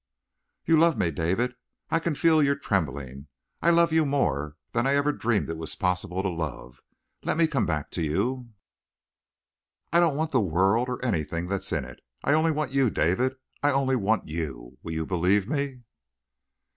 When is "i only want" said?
12.23-12.71, 13.61-14.27